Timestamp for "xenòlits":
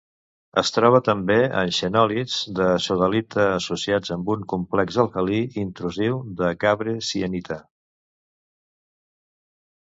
1.79-2.37